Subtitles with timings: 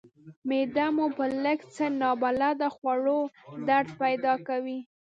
[0.49, 3.19] معده مو په لږ څه نابلده خوړو
[3.67, 4.79] درد پیدا کوي.